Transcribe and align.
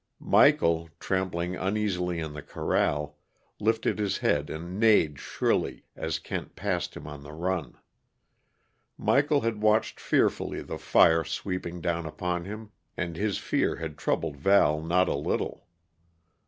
Michael, 0.33 0.89
trampling 0.99 1.55
uneasily 1.55 2.17
in 2.19 2.33
the 2.33 2.41
corral, 2.41 3.19
lifted 3.59 3.99
his 3.99 4.17
head 4.17 4.49
and 4.49 4.79
neighed 4.79 5.19
shrilly 5.19 5.85
as 5.95 6.17
Kent 6.17 6.55
passed 6.55 6.97
him 6.97 7.05
on 7.05 7.21
the 7.21 7.33
run. 7.33 7.77
Michael 8.97 9.41
had 9.41 9.61
watched 9.61 9.99
fearfully 9.99 10.63
the 10.63 10.79
fire 10.79 11.23
sweeping 11.23 11.81
down 11.81 12.07
upon 12.07 12.45
him, 12.45 12.71
and 12.97 13.15
his 13.15 13.37
fear 13.37 13.75
had 13.75 13.95
troubled 13.95 14.37
Val 14.37 14.81
not 14.81 15.07
a 15.07 15.13
little. 15.13 15.67